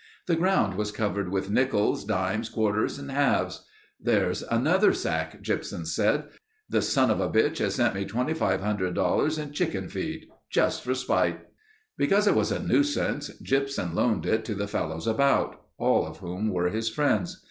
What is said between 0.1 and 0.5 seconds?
The